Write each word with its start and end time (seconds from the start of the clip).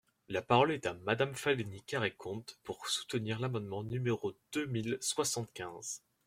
La 0.29 0.41
parole 0.41 0.71
est 0.71 0.87
à 0.87 0.95
Madame 0.95 1.35
Fanélie 1.35 1.83
Carrey-Conte, 1.83 2.57
pour 2.63 2.87
soutenir 2.87 3.39
l’amendement 3.39 3.83
numéro 3.83 4.33
deux 4.51 4.65
mille 4.65 4.97
soixante-quinze. 4.99 6.01